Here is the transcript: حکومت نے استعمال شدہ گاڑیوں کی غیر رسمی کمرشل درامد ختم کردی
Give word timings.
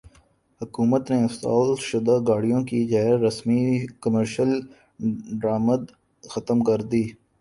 حکومت 0.61 1.03
نے 1.11 1.17
استعمال 1.25 1.69
شدہ 1.87 2.15
گاڑیوں 2.27 2.61
کی 2.69 2.79
غیر 2.91 3.15
رسمی 3.25 3.61
کمرشل 4.01 4.51
درامد 5.41 5.81
ختم 6.23 6.57
کردی 6.67 7.03